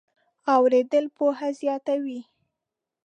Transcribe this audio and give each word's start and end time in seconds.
اورېدل 0.55 1.05
پوهه 1.15 1.49
زیاتوي. 1.59 2.19